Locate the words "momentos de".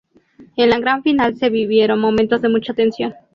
1.99-2.49